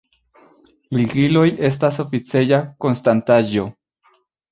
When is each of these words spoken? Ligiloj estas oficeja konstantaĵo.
Ligiloj 0.99 1.43
estas 1.69 1.99
oficeja 2.05 2.61
konstantaĵo. 2.87 3.67